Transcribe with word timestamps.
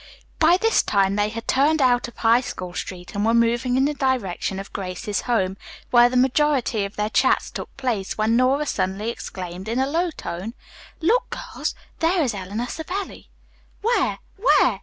By 0.39 0.57
this 0.57 0.81
time 0.81 1.15
they 1.15 1.29
had 1.29 1.47
turned 1.47 1.79
out 1.79 2.07
of 2.07 2.17
High 2.17 2.41
School 2.41 2.73
Street 2.73 3.13
and 3.13 3.23
were 3.23 3.35
moving 3.35 3.77
in 3.77 3.85
the 3.85 3.93
direction 3.93 4.59
of 4.59 4.73
Grace's 4.73 5.21
home, 5.21 5.57
where 5.91 6.09
the 6.09 6.17
majority 6.17 6.85
of 6.85 6.95
their 6.95 7.11
chats 7.11 7.51
took 7.51 7.77
place, 7.77 8.17
when 8.17 8.35
Nora 8.35 8.65
suddenly 8.65 9.11
exclaimed 9.11 9.67
in 9.67 9.77
a 9.77 9.85
low 9.85 10.09
tone: 10.09 10.55
"Look, 11.01 11.37
girls, 11.53 11.75
there 11.99 12.23
is 12.23 12.33
Eleanor 12.33 12.65
Savelli!" 12.65 13.29
"Where? 13.83 14.17
where?" 14.37 14.79